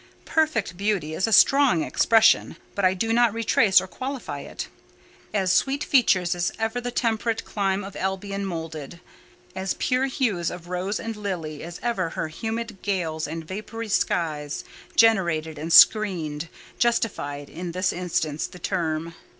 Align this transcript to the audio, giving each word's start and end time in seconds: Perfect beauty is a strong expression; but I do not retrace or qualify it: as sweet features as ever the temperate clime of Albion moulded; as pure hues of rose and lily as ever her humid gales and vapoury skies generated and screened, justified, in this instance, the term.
Perfect 0.25 0.77
beauty 0.77 1.13
is 1.13 1.27
a 1.27 1.31
strong 1.31 1.83
expression; 1.83 2.55
but 2.73 2.83
I 2.83 2.95
do 2.95 3.13
not 3.13 3.35
retrace 3.35 3.79
or 3.79 3.85
qualify 3.85 4.39
it: 4.39 4.67
as 5.31 5.53
sweet 5.53 5.83
features 5.83 6.33
as 6.33 6.51
ever 6.57 6.81
the 6.81 6.89
temperate 6.89 7.45
clime 7.45 7.83
of 7.83 7.95
Albion 7.95 8.43
moulded; 8.43 8.99
as 9.55 9.75
pure 9.75 10.07
hues 10.07 10.49
of 10.49 10.69
rose 10.69 10.99
and 10.99 11.15
lily 11.15 11.61
as 11.61 11.79
ever 11.83 12.09
her 12.09 12.29
humid 12.29 12.81
gales 12.81 13.27
and 13.27 13.47
vapoury 13.47 13.89
skies 13.89 14.63
generated 14.95 15.59
and 15.59 15.71
screened, 15.71 16.47
justified, 16.79 17.47
in 17.47 17.71
this 17.71 17.93
instance, 17.93 18.47
the 18.47 18.57
term. 18.57 19.13